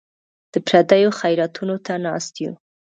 [0.53, 2.53] د پردیو خیراتونو ته ناست یو.